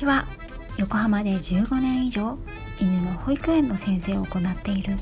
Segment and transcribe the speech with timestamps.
[0.00, 0.24] ちは。
[0.78, 2.38] 横浜で15年以上
[2.80, 4.96] 犬の保育園の先生を行っている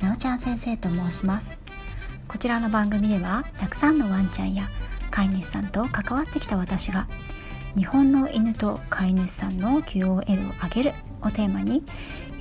[0.00, 1.58] なおちゃん先生と申します。
[2.28, 4.68] こちらの番組ではたくさんのワンちゃんや
[5.10, 7.08] 飼い主さんと関わってきた私が
[7.76, 10.92] 日本の犬と飼い主さんの QOL を上げる
[11.22, 11.82] をテーマに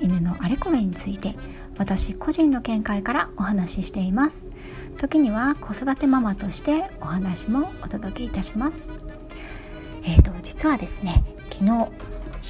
[0.02, 1.36] 犬のあれこれについて
[1.78, 4.48] 私個人の見解からお話ししています。
[4.98, 8.90] 時には子育てママとしてお話もお届けいたします。
[10.04, 11.24] えーと、実はですね
[11.62, 11.92] 昨日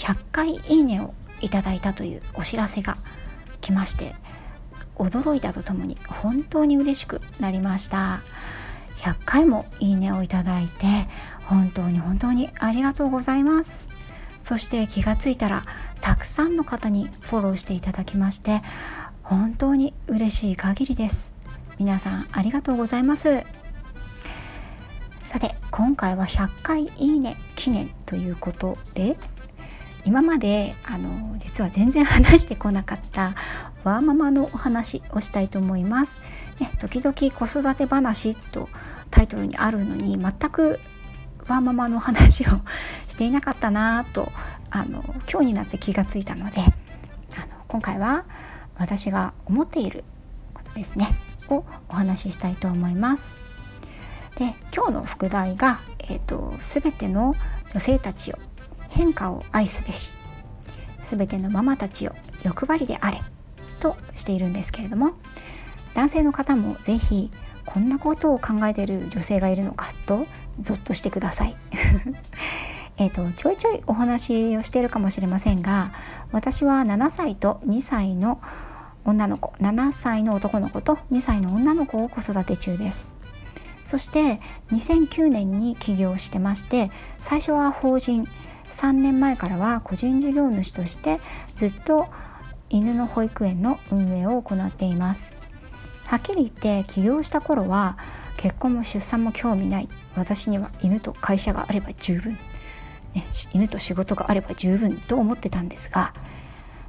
[0.05, 2.97] 100回いいねをいただいたというお知らせが
[3.59, 4.15] 来まして
[4.95, 8.21] 驚いたとともに本当に嬉しくなりました。
[8.97, 10.85] 100回もいいねをいただいて
[11.45, 13.89] 本当に本当にありがとうございます。
[14.39, 15.65] そして気がついたら
[15.99, 18.61] たくさんの方にフォローしていただきまして
[19.23, 21.33] 本当に嬉しい限りです。
[21.79, 23.43] 皆さんありがとうございます。
[25.23, 29.17] さて今回は100回いいね記念ということで
[30.05, 33.35] 今まであの実は全然話してこなかった
[33.83, 36.17] ワーママのお話をしたいと思います。
[36.59, 38.69] ね、時々子育て話と
[39.09, 40.79] タイトルにあるのに全く
[41.47, 42.47] ワーママの話を
[43.07, 44.31] していなかったなと
[44.69, 46.71] あの今日になって気がついたのであの
[47.67, 48.25] 今回は
[48.77, 50.03] 私が思っている
[50.53, 51.07] ことですね
[51.49, 53.50] をお話ししたいと思います。
[54.41, 57.35] で今日の副題が、えーと「すべての
[57.69, 58.39] 女性たちよ
[58.89, 60.15] 変化を愛すべし」
[61.03, 63.21] 「すべてのママたちよ欲張りであれ」
[63.79, 65.11] としているんですけれども
[65.93, 67.31] 男性の方も是非
[67.67, 70.25] こんなことを考えている女性がいるのかと
[70.59, 71.55] ゾッとしてください。
[72.97, 75.91] えとちょいちょいお話をしているかもしれませんが
[76.31, 78.41] 私は7歳と2歳の
[79.05, 83.17] 女の子7歳の男の子と2歳の女の子を子育て中です。
[83.91, 84.39] そして
[84.71, 86.89] 2009年に起業してまして
[87.19, 88.25] 最初は法人。
[88.69, 91.19] 3年前からは個人事業主として
[91.55, 92.07] ずっと
[92.69, 95.35] 犬の保育園の運営を行っています。
[96.07, 97.97] はっきり言って起業した頃は
[98.37, 99.89] 結婚も出産も興味ない。
[100.15, 102.37] 私には犬と会社があれば十分、
[103.13, 106.13] ね、犬と仕事があれば十分と思ってたんですが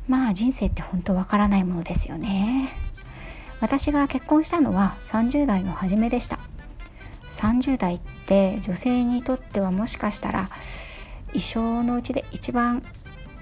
[0.07, 2.69] まあ人生って本当わからないものですよね。
[3.59, 6.39] 私が結婚したのは30代の初めでした。
[7.43, 10.49] 30代って女性にとってはもしかしたら
[11.33, 12.85] 一生のうちで一番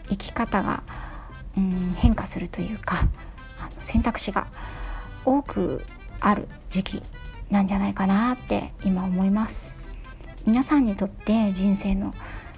[0.08, 0.82] 生き方が、
[1.56, 2.96] うん、変化するというか
[3.60, 4.46] あの選択肢が
[5.26, 5.84] 多く
[6.18, 7.02] ある時期
[7.50, 9.74] なんじゃないかなって今思います。
[10.46, 12.14] 皆さんにとって人生の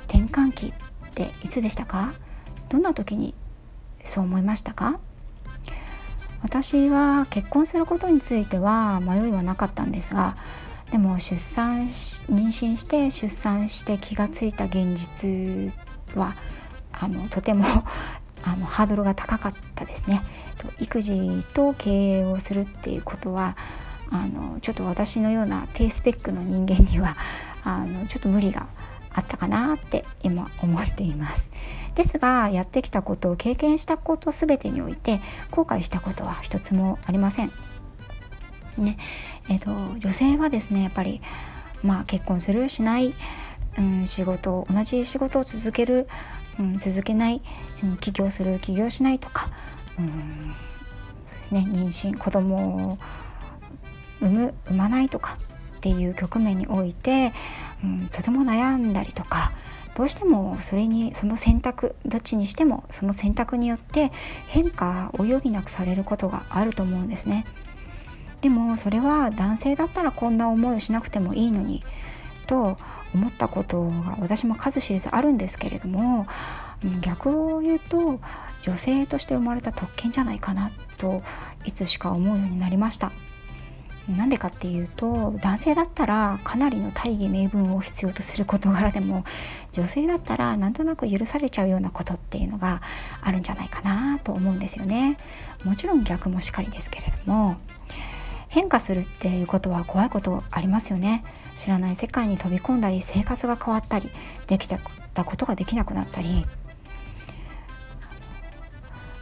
[0.06, 0.72] 転換期っ
[1.14, 2.14] ていつでしたか？
[2.69, 3.34] どんな時に
[4.04, 5.00] そう思いましたか？
[6.42, 10.36] 私は結婚することについては迷いはなかったんですが
[10.92, 15.72] でも出産し妊娠して出産して気がついた現実
[16.14, 16.34] は
[16.92, 17.64] あのとても
[18.44, 20.22] あのハードルが高かったですね。
[20.80, 23.56] 育児と経営をするっていうことは
[24.10, 27.16] あのちょっと私のような低スペックの人間には
[27.64, 28.66] あのちょっと無理が
[29.14, 31.53] あったかなって今思っています。
[31.94, 35.20] ですがやってきたことを経験したこと全てにおいて
[35.50, 37.72] 後悔したことは一つもありません。
[38.78, 38.97] ね
[39.49, 41.21] えーと、女性はですねやっぱり、
[41.83, 43.15] まあ、結婚するしない、
[43.78, 46.09] うん、仕事同じ仕事を続ける、
[46.59, 47.43] うん、続けない、
[47.83, 49.50] うん、起業する起業しないとか、
[49.99, 50.55] うん、
[51.27, 52.99] そうですね妊娠子供を
[54.21, 55.39] 産む産まないとか
[55.77, 57.33] っていう局面において、
[57.83, 59.53] うん、とても悩んだりとか
[59.94, 64.10] どうしてもそれにその選択どっちにしてもその選択によって
[64.47, 67.44] 変化を余儀なくされることがあると思うんですね。
[68.42, 71.82] でもそれは男性だったらこんな思いをしなくてもいいのに
[72.47, 72.76] と
[73.14, 76.26] 思ったことが私も数知れずあるんですけれども
[77.00, 78.20] 逆を言うと
[78.62, 81.22] 女性として生まれた特権じゃないかなと
[81.64, 83.12] いつしか思うようになりました。
[84.08, 89.24] なんでかっていうと男性だったらかなりの大義名分を必要とする事柄でも
[89.71, 92.83] 女性だったらなんとなく許されちゃうようなことっていうのが
[93.21, 95.18] あるんじゃないかなと思うんですよね。
[95.62, 97.59] もちろん逆もしかりですけれども
[98.53, 101.25] 変化するっていうことは怖いことありますよね。
[101.57, 104.10] 知らない世界に飛び込んだり生活が変わったり
[104.47, 106.45] できたことができなくなったり。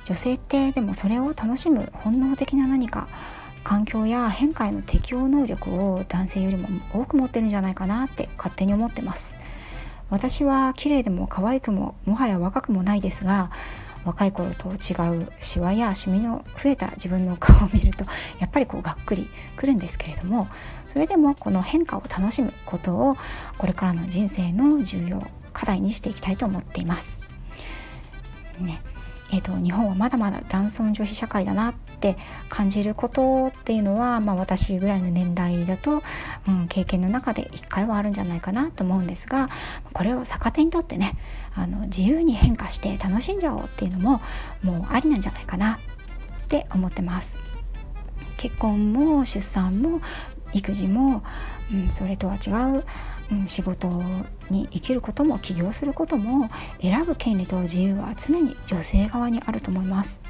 [0.05, 3.07] 女性ってでもそれを楽しむ本能的な何か
[3.63, 9.37] 環境や変化への適応能力を男性よりも多く持ってるんじゃないかなって勝手に思ってます。
[10.09, 13.53] 私は綺麗でも可愛くももはや若くもないですが
[14.05, 18.05] 若い頃と違うシワやシミの増えた自分の顔を見ると
[18.39, 20.49] やっぱりこうがっくりくるんですけれども
[20.93, 23.17] それでもこの変化を楽しむことを
[23.59, 27.23] これからの人生の重要課題にしていきたいと思っています。
[28.59, 28.81] ね
[29.33, 32.17] えーと、日本はまだまだ男尊女卑社会だなっって
[32.49, 36.03] 感じることっていうのは、まあ、私ぐらいの年代だと、
[36.49, 39.51] うん、経験の中で一回はあるんじゃないかなと思うんですが
[39.93, 41.19] これを逆手にとってね
[41.55, 44.23] あの自由に変化して楽しんじゃおうっていうのも
[44.63, 45.75] もうありなんじゃないかな
[46.45, 47.39] って思ってます。
[48.39, 50.01] 結婚も出産も
[50.55, 51.23] 育児も、
[51.71, 52.85] うん、それとは違う
[53.33, 53.89] うん、仕事
[54.51, 56.51] に生きることも起業することも
[56.81, 60.21] 選ぶ権利と自由は常に女性側にあると思います。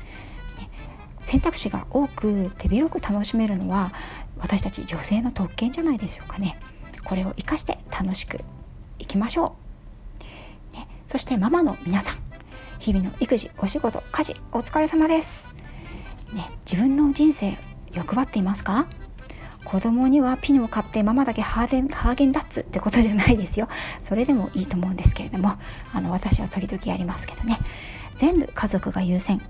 [1.23, 3.93] 選択肢が多く手広く楽しめるのは
[4.39, 6.59] 私たち女性の特権じゃないでしょうかね。
[7.05, 8.41] これを生かして楽しく
[8.99, 9.57] いきましょ
[10.73, 10.77] う。
[10.77, 12.19] ね、そしてママの皆さん。
[12.79, 15.51] 日々の育児お仕事家事お疲れ様です。
[16.33, 17.57] ね、自分の人生
[17.93, 18.87] 欲張っていますか？
[19.65, 23.69] 子供にはピノを買ってママだけハーゲンハーゲンダッツってことじゃないですよ。
[24.03, 25.59] それでもいいと思うんですけれども。
[25.93, 27.59] あの私は時々やりますけどね。
[28.17, 29.41] 全部家族が優先。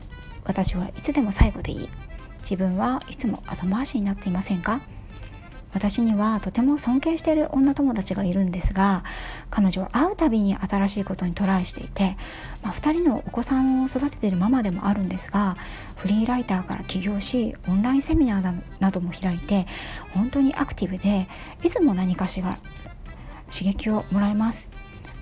[0.44, 1.88] 私はいつでも最後でいい。
[2.40, 4.81] 自分はいつも後回しになっていませんか？
[5.72, 9.04] 私にはとても尊敬している女友達がいるんですが
[9.50, 12.16] 彼女は会うたびに新しいことにトライしていて、
[12.62, 15.56] まあ、2人のお子さんを育てているママでもあるんですが
[15.94, 19.66] フリーライターから起業しオンラインセミナーなども開いて
[20.12, 21.28] 本当にアクティブで
[21.62, 22.58] いつも何かしら
[23.48, 24.72] 刺激をもらえます。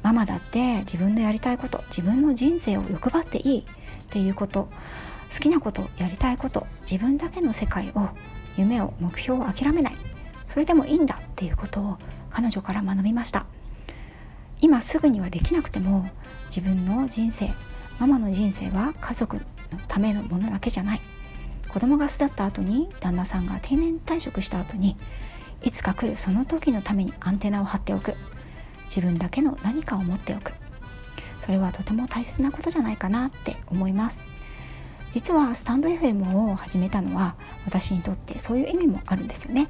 [0.02, 3.64] ママだって自分のやりたいこと自分の人生を欲張っていいっ
[4.10, 4.68] ていうこと
[5.32, 8.08] 好きなことやりたいこと自分だけの世界を
[8.56, 9.94] 夢を目標を諦めない
[10.44, 11.98] それでもいいんだっていうことを
[12.30, 13.46] 彼女から学びました。
[14.60, 16.08] 今すぐにはできなくても
[16.46, 17.50] 自分の人生
[17.98, 19.42] ママの人生は家族の
[19.86, 21.00] ためのものだけじゃない。
[21.68, 24.96] 子供が巣立った後に旦那さんが定年退職した後に
[25.62, 28.14] いつか来るその時のためにアンテナを張っておく。
[28.88, 30.52] 自分だけの何かを持っておく。
[31.38, 34.28] それはとても大切なことじゃないかなって思います。
[35.12, 39.68] 実はスタンド FM を始めたのは私にとってそういう意味もあるんですよね。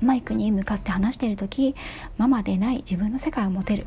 [0.00, 1.74] マイクに向かって話している時
[2.16, 3.86] ママでない自分の世界を持てる。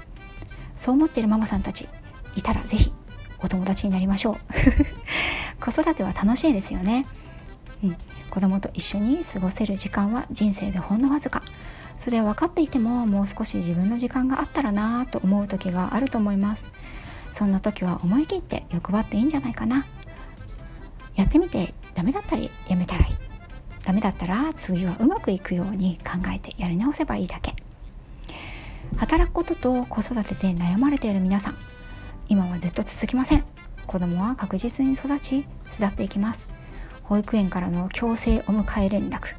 [0.76, 1.88] そう思っているママさんたち
[2.36, 2.94] いたら是非
[3.44, 4.36] お友達になりましょう。
[5.60, 7.06] 子育ては楽しいですよね、
[7.84, 7.98] うん、
[8.30, 11.44] 子供と一緒に過ごせる時間は人生でほんのわずか。
[11.98, 16.72] それは分かっていてももう少し自分の時間があったらなぁと思う時があると思います。
[17.32, 19.86] そんな時は思い切って欲張っていいんじゃないかな。
[21.16, 23.14] やってみてダメだったりやめたらいい。
[23.84, 27.54] ダメだったら次はうまくいくように考えてやり直せばいいだけ。
[28.98, 31.58] 働くことと子育てで悩まれている皆さん。
[32.30, 33.44] 今はずっと続きません。
[33.86, 36.50] 子供は確実に育ち巣立っていきます。
[37.04, 39.36] 保育園からの強制お迎え連絡。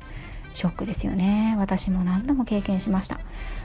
[0.54, 1.56] ショックですよね。
[1.58, 3.20] 私も何度も経験しました。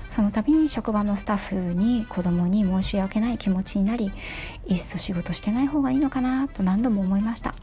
[0.09, 4.12] その度に職場のスタッフに子供に申し訳ない気持ちになり
[4.68, 7.53] いっそ仕事してない方がいいのかなと何度も思いました。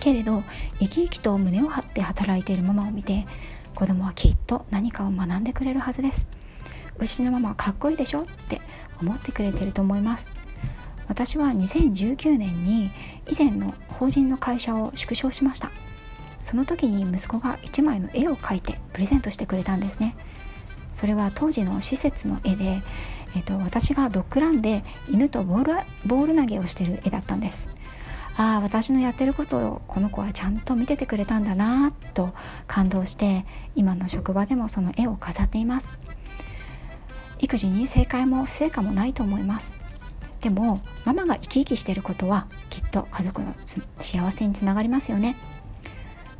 [0.00, 0.42] けれど
[0.80, 3.24] 生き生きと胸を張って働いているママを見て
[3.74, 6.28] 子供はきっと何かを学んでくれるはずです。
[6.98, 8.60] うちのママはかっこいいでしょって
[9.00, 10.30] 思ってくれてると思います。
[11.06, 12.90] 私は2019年に
[13.28, 15.70] 以前の法人の会社を縮小しました。
[16.44, 20.14] その時に息子が1枚の絵を描いてプレゼントしてくれたんですね。
[20.92, 22.82] それは当時の施設の絵で、
[23.34, 25.72] えーと、私がドッグランで犬とボール
[26.04, 27.70] ボール投げをしてる絵だったんです。
[28.36, 32.34] ああ私のやってることをこの子はちゃんと見ててくれたんだなと
[32.66, 35.96] 感動して今の職場でもその絵を飾っています。
[37.38, 39.78] 育児に正解も不正解もないと思います。
[40.42, 43.54] でもママが生き生きしてることはきっと家族の
[43.96, 45.36] 幸せにつながりますよね。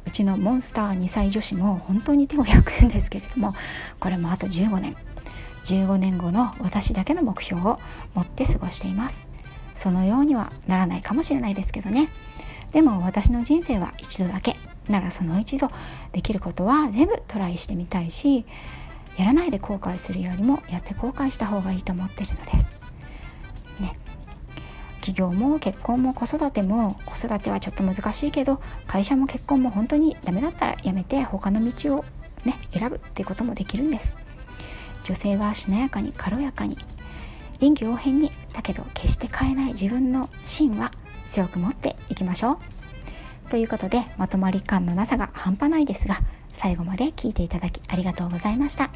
[0.07, 3.55] うちのモンスター2歳女子も本当に手を焼くんですけれども
[4.01, 4.97] これもあと15年。
[5.65, 7.81] 15年後の私だけの目標を
[8.15, 9.31] 持って過ごしています。
[9.75, 12.09] そのようにはならないかもしれないですけどね。
[12.71, 14.57] でも私の人生は一度だけ。
[14.89, 15.71] ならその一度
[16.13, 18.45] できることは全部トライしてみたいし
[19.17, 22.74] やらないで後悔するよりもやって後悔した方がいいと思ってるのです。
[25.05, 32.05] 起業も結婚も子育ても子育てはちょっと難しいけど会社も結婚も本当にダメだったらやめて他の道を
[32.47, 34.17] ね選ぶっていうこともできるんです。
[35.03, 36.79] 女性はしなやかに軽やかに
[37.61, 40.91] 臨機応変にだけど決して変えない自分の芯は
[41.27, 43.51] 強く持っていきましょう。
[43.51, 46.17] ということでまとまり感のなさが半端ないですが
[46.55, 48.89] 最後まで聞いていただきありがとうございました。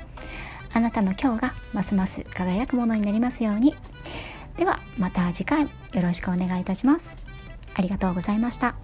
[0.73, 3.75] あなたの今日がますます輝くものになりますように。
[4.59, 5.69] ではまた次回よ
[6.03, 7.17] ろしくお願いいたします。
[7.75, 8.75] ありがとうございました。